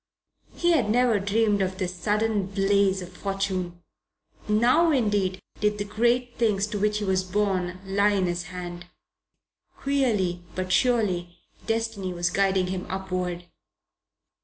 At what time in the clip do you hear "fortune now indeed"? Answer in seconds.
3.13-5.39